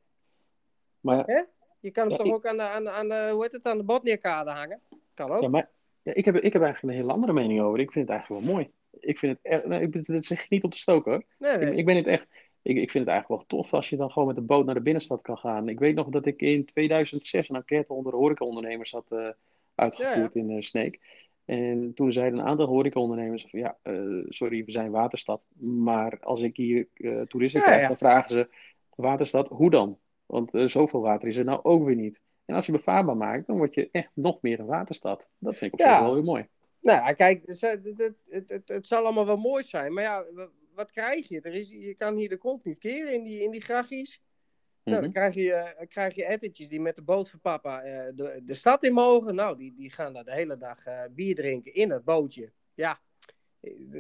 [0.99, 1.47] Maar, ja,
[1.79, 3.51] Je kan hem Ja, toch ik- ook aan de, aan de, aan de, hoe heet
[3.51, 4.81] het, aan de hangen?
[5.13, 5.49] Kan ook.
[5.49, 5.69] maar
[6.01, 7.79] ja, ik, heb, ik heb eigenlijk een hele andere mening over.
[7.79, 8.71] Ik vind het eigenlijk wel mooi.
[8.99, 11.23] Ik vind het echt, nee, ik, dat zeg ik niet om te stoken hoor.
[11.37, 11.71] nee, nee.
[11.71, 12.27] Ik, ik ben het echt.
[12.65, 14.75] Ik, ik vind het eigenlijk wel tof als je dan gewoon met de boot naar
[14.75, 15.69] de binnenstad kan gaan.
[15.69, 19.27] Ik weet nog dat ik in 2006 een enquête onder de horecaondernemers had eh,
[19.75, 20.99] uitgevoerd in uh, Sneek.
[21.45, 25.45] En toen zeiden een aantal horecaondernemers van ja, uh, sorry, we zijn waterstad.
[25.59, 26.87] Maar als ik hier
[27.27, 28.49] toeristen Ja, krijg, dan vragen ze
[28.95, 29.97] waterstad, hoe dan?
[30.25, 32.19] Want zoveel water is er nou ook weer niet.
[32.45, 35.25] En als je bevaarbaar maakt, dan word je echt nog meer een waterstad.
[35.37, 36.47] Dat vind ik op zich wel weer mooi.
[36.85, 39.93] Nou ja, kijk, dus, eh, het, het, het, zal allemaal wel mooi zijn.
[39.93, 40.25] Maar ja,
[40.75, 41.41] wat krijg je?
[41.41, 44.21] Er is, je kan hier de kont niet keren in die, in die grachies.
[44.83, 45.13] Nou, dan Mhm.
[45.19, 48.53] krijg je, eh, krijg je ettertjes die met de boot van papa eh, de, de
[48.53, 49.35] stad in mogen.
[49.35, 52.51] Nou, die, die gaan daar de hele dag eh, bier drinken in het bootje.
[52.73, 52.99] Ja,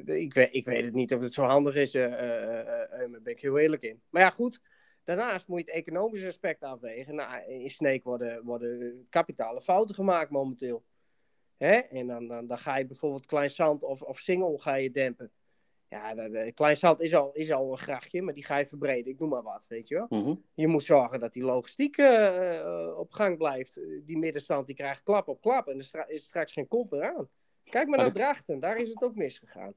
[0.05, 1.93] ik, weet, ik weet het niet of het zo handig is.
[1.93, 4.01] eh, daar ben ik heel eerlijk in.
[4.09, 4.61] Maar ja, goed.
[5.03, 7.15] Daarnaast moet je het economische aspect afwegen.
[7.15, 10.85] Nou, in Sneek worden, worden kapitale fouten gemaakt momenteel.
[11.57, 11.71] Hè?
[11.73, 15.31] En dan, dan, dan ga je bijvoorbeeld Klein Zand of, of Singel ga je dempen.
[15.89, 18.65] Ja, de, de- Klein Zand is al, is al een grachtje, maar die ga je
[18.65, 19.11] verbreden.
[19.13, 20.21] Ik noem maar wat, weet je wel.
[20.21, 20.35] Mhm.
[20.53, 23.79] Je moet zorgen dat die logistiek eh, eh, op gang blijft.
[24.05, 27.29] Die middenstand die krijgt klap op klap en er is straks geen kont meer aan.
[27.63, 29.73] Kijk maar Maar naar Drachten, daar is het ook misgegaan.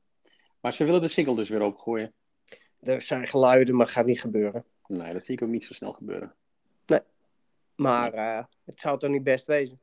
[0.61, 2.12] Maar ze willen de single dus weer opgooien.
[2.81, 4.64] er zijn geluiden, maar gaat niet gebeuren.
[4.87, 6.35] Nee, dat zie ik ook niet zo snel gebeuren.
[7.77, 9.81] Maar eh, het zou toch niet best wezen?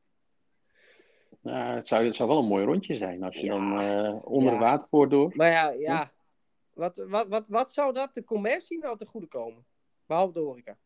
[1.42, 3.52] Nou, het, zou, het zou wel een mooi rondje zijn als je Ja.
[3.52, 4.60] dan eh, onder Ja.
[4.60, 5.32] de waterpoort door.
[5.36, 6.12] Maar ja, ja.
[6.76, 9.66] Wat, wat, wat, wat zou dat de commercie nou te goede komen?
[10.06, 10.78] Behalve de horeca.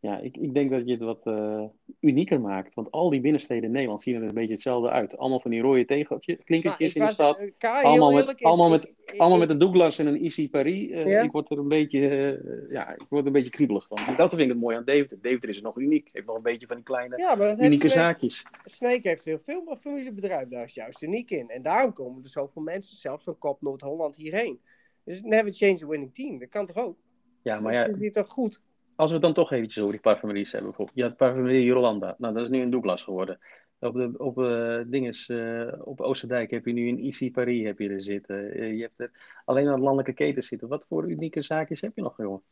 [0.00, 1.64] Ja, ik, ik denk dat je het wat eh,
[2.00, 2.74] unieker maakt.
[2.74, 5.16] Want al die binnensteden in Nederland zien er een beetje hetzelfde uit.
[5.18, 7.40] Allemaal van die rode tegeltjes, klinkertjes in de stad.
[7.40, 10.90] eh, Allemaal met- allemaal met- ik- Allemaal met een Douglas en een Easy Paris.
[10.90, 11.20] Eh, Ja.
[11.22, 14.14] Ik word er een beetje, ja, ik word een beetje kriebelig van.
[14.16, 15.20] Dat vind ik het mooi aan Deventer.
[15.22, 16.08] Deventer is nog uniek.
[16.12, 18.44] Heeft nog een beetje van die kleine, Ja, maar dat unieke Snake, zaakjes.
[18.64, 20.50] Snake heeft heel veel maar familiebedrijven.
[20.50, 21.48] Daar is juist uniek in.
[21.50, 24.60] En daarom komen er zoveel mensen, zelfs van Kop Noord-Holland, hierheen.
[25.06, 26.38] Dus never change a winning team.
[26.38, 26.98] Dat kan toch ook?
[27.42, 28.60] Ja, maar ja, Dat is toch goed?
[28.96, 30.68] als we het dan toch eventjes over die parfumeries hebben.
[30.70, 30.98] Bijvoorbeeld.
[30.98, 32.14] Je had parfumerie Jolanda.
[32.18, 33.38] Nou, dat is nu een Douglas geworden.
[33.78, 37.78] Op, de, op, eh, dinges, eh, op Oosterdijk heb je nu een Easy Paris heb
[37.78, 38.52] je er zitten.
[38.52, 40.68] Eh, je hebt er alleen aan landelijke ketens zitten.
[40.68, 42.42] Wat voor unieke zaakjes heb je nog, jongen?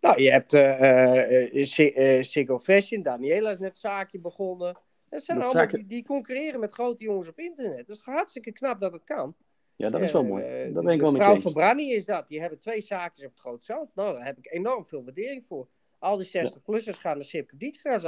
[0.00, 0.50] Nou, je hebt
[1.68, 3.02] Si- Siggo Fashion.
[3.02, 4.76] Daniela is net zaakje begonnen.
[5.08, 7.86] Dat zijn Dat allemaal, die, die concurreren met grote jongens op internet.
[7.86, 9.36] Dat is hartstikke knap dat het kan.
[9.76, 10.44] Ja, dat is wel mooi.
[10.44, 12.28] Eh, Dat de- ben ik wel de met je vrouw van Branny is dat.
[12.28, 13.94] Die hebben twee zaakjes op het Groot Zand.
[13.94, 15.68] Nou, daar heb ik enorm veel waardering voor.
[15.98, 17.98] Al die 60-plussers gaan naar Sipke Dijkstra.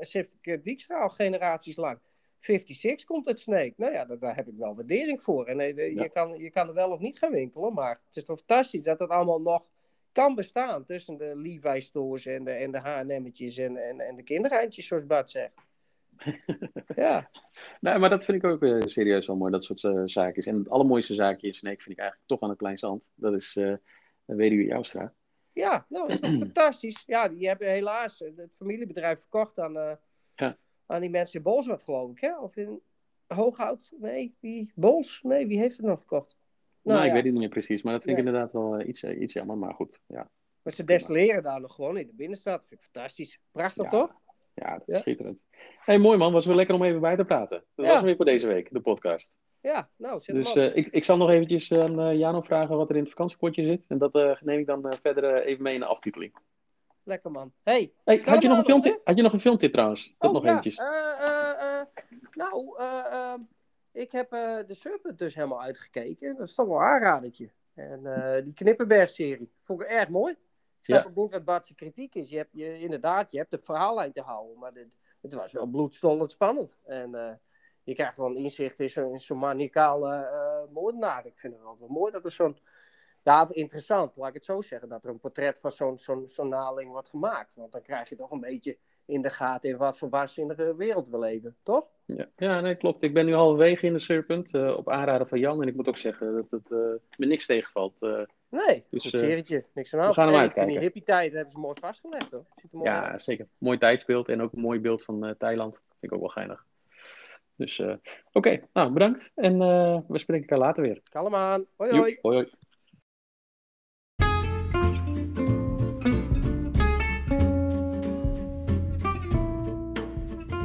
[0.00, 1.98] Sipke Dijkstra al generaties lang.
[2.40, 3.74] 56 komt uit Sneek.
[3.76, 5.46] Nou ja, daar, daar heb ik wel waardering voor.
[5.46, 6.02] En eh, de- Ja.
[6.02, 7.72] je, kan, je kan er wel of niet gaan winkelen.
[7.72, 9.68] Maar het is toch fantastisch dat het allemaal nog
[10.12, 10.84] kan bestaan.
[10.84, 15.06] Tussen de Levi stores en de, en de H&M'tjes en, en, en de kindereindjes, zoals
[15.06, 15.52] Bart zegt.
[16.96, 17.30] ja.
[17.80, 20.46] Nee, maar dat vind ik ook serieus wel mooi, dat soort eh, zaakjes.
[20.46, 23.02] En het allermooiste zaakje in Sneek vind ik eigenlijk toch aan het Klein Zand.
[23.14, 23.74] Dat is eh
[24.24, 25.14] Weduwe Joustra.
[25.52, 27.02] Ja, nou, dat is toch fantastisch.
[27.06, 29.98] Ja, die hebben helaas het familiebedrijf verkocht aan,
[30.34, 30.56] Ja.
[30.86, 32.20] aan die mensen in Bolsward, geloof ik.
[32.20, 32.38] Hè?
[32.38, 32.80] Of in
[33.26, 33.92] Hooghout?
[33.98, 34.72] Nee, wie?
[34.74, 35.20] Bols?
[35.22, 36.36] Nee, wie heeft het nog verkocht?
[36.82, 39.04] Nou, ik ja, weet het niet meer precies, maar dat vind ik inderdaad wel iets,
[39.04, 39.56] iets jammer.
[39.56, 40.30] Maar goed, ja.
[40.62, 42.66] Maar ze destilleren daar nog gewoon in de binnenstad.
[42.66, 43.40] Vind ik fantastisch.
[43.50, 44.20] Prachtig, toch?
[44.54, 45.00] Ja, dat is Ja.
[45.00, 45.38] schitterend.
[45.78, 46.32] hey, mooi man.
[46.32, 47.64] Was weer lekker om even bij te praten.
[47.74, 47.92] Dat Ja.
[47.92, 49.32] was weer voor deze week, de podcast.
[49.60, 52.88] Ja, nou, zet Dus eh, ik, ik zal nog eventjes aan eh, Jano vragen wat
[52.90, 53.84] er in het vakantiepotje zit.
[53.88, 56.34] En dat eh, neem ik dan eh, verder eh, even mee in de aftiteling.
[57.04, 57.52] Lekker, man.
[57.62, 60.14] Hey, had, je nog een nog, filmtip, had je nog een filmtip trouwens?
[60.18, 60.76] Dat oh, nog ja, eventjes.
[60.78, 60.86] eh,
[61.20, 61.86] eh, eh,
[62.32, 63.40] nou, eh, eh,
[63.92, 66.36] ik heb eh, de Serpent dus helemaal uitgekeken.
[66.36, 67.50] Dat is toch wel een aanradertje.
[67.74, 70.36] En eh, die Knippenberg-serie vond ik erg mooi.
[70.82, 71.10] Ik snap Ja.
[71.10, 72.30] ook niet wat Bart's kritiek is.
[72.30, 74.58] Je hebt, je, inderdaad, je hebt de verhaallijn te houden.
[74.58, 76.78] Maar dit, het was wel bloedstollend spannend.
[76.84, 77.34] En eh,
[77.82, 81.26] je krijgt wel een inzicht in zo'n zo maniacale eh moordenaar.
[81.26, 82.56] Ik vind het wel, wel mooi dat er zo'n...
[83.24, 84.88] Ja, interessant, laat ik het zo zeggen.
[84.88, 87.54] Dat er een portret van zo'n zo'n zo'n naling wordt gemaakt.
[87.54, 91.08] Want dan krijg je toch een beetje in de gaten in wat voor waanzinnige wereld
[91.08, 91.86] we leven, toch?
[92.04, 93.02] Ja, ja, nee, klopt.
[93.02, 95.62] Ik ben nu halverwege in de Serpent, eh, op aanraden van Jan.
[95.62, 96.78] En ik moet ook zeggen dat het eh,
[97.16, 98.00] me niks tegenvalt.
[98.52, 99.64] Nee, Dus, goed eh, serietje.
[99.74, 100.72] Niks aan de we gaan hem En ik vind uitkijken.
[100.72, 102.44] die hippie tijd hebben ze mooi vastgelegd, hoor.
[102.56, 103.22] Ziet er mooi ja, uit.
[103.22, 103.48] zeker.
[103.58, 105.74] Mooi tijdsbeeld en ook een mooi beeld van eh, Thailand.
[105.74, 106.64] Vind ik ook wel geinig.
[107.56, 107.94] Dus eh,
[108.32, 109.32] oké, nou bedankt.
[109.34, 111.00] En eh, we spreken elkaar later weer.
[111.10, 111.66] Kalm aan.
[111.76, 112.18] Hoi, Joep, hoi.
[112.22, 112.50] hoi, hoi.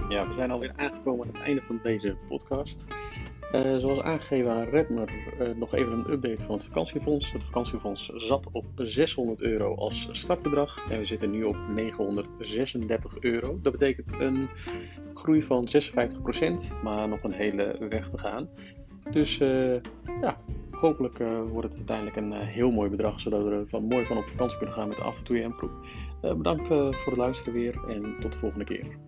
[0.10, 2.86] Ja, we zijn alweer aangekomen aan het einde van deze podcast.
[3.52, 7.32] Eh, zoals aangegeven aan Redmer, eh, nog even een update van het vakantiefonds.
[7.32, 13.60] Het vakantiefonds zat op 600 euro als startbedrag en we zitten nu op 936 euro.
[13.62, 14.50] Dat betekent een
[15.14, 18.50] groei van 56%, maar nog een hele weg te gaan.
[19.12, 19.76] Dus eh,
[20.22, 20.38] ja,
[20.72, 21.18] hopelijk
[21.52, 24.58] wordt het uiteindelijk een heel mooi bedrag, zodat we er van, mooi van op vakantie
[24.58, 25.72] kunnen gaan met de Af en toe en Proef.
[26.22, 29.07] bedankt voor het luisteren weer en tot de volgende keer.